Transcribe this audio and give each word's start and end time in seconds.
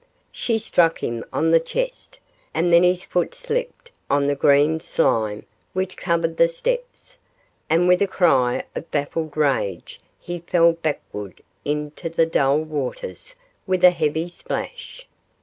She 0.31 0.57
struck 0.57 0.97
him 1.03 1.23
on 1.31 1.51
the 1.51 1.59
chest, 1.59 2.19
and 2.55 2.73
then 2.73 2.81
his 2.81 3.03
foot 3.03 3.35
slipped 3.35 3.91
on 4.09 4.25
the 4.25 4.33
green 4.33 4.79
slime 4.79 5.45
which 5.73 5.95
covered 5.95 6.37
the 6.37 6.47
steps, 6.47 7.17
and 7.69 7.87
with 7.87 8.01
a 8.01 8.07
cry 8.07 8.63
of 8.73 8.89
baffled 8.89 9.37
rage 9.37 10.01
he 10.19 10.39
fell 10.39 10.71
backward 10.73 11.43
into 11.63 12.09
the 12.09 12.25
dull 12.25 12.61
waters, 12.61 13.35
with 13.67 13.83
a 13.83 13.91
heavy 13.91 14.27
splash. 14.27 15.05